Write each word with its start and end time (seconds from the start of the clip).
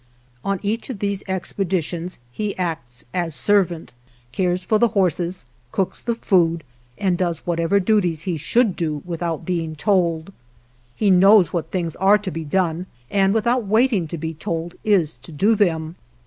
On 0.43 0.59
each 0.63 0.89
of 0.89 0.97
these 0.97 1.21
expeditions 1.27 2.17
he 2.31 2.57
acts 2.57 3.05
as 3.13 3.35
servant, 3.35 3.93
cares 4.31 4.63
for 4.63 4.79
the 4.79 4.87
horses, 4.97 5.45
cooks 5.71 6.01
the 6.01 6.15
food, 6.15 6.63
and 6.97 7.15
does 7.19 7.45
whatever 7.45 7.79
duties 7.79 8.21
he 8.21 8.35
should 8.35 8.75
do 8.75 9.03
with 9.05 9.21
out 9.21 9.45
being 9.45 9.75
told. 9.75 10.33
He 10.95 11.11
knows 11.11 11.53
what 11.53 11.69
things 11.69 11.95
are 11.97 12.17
to 12.17 12.31
be 12.31 12.43
done, 12.43 12.87
and 13.11 13.31
without 13.31 13.67
waiting 13.67 14.07
to 14.07 14.17
be 14.17 14.33
told 14.33 14.73
is 14.83 15.17
to 15.17 15.31
do 15.31 15.53
them. 15.53 15.95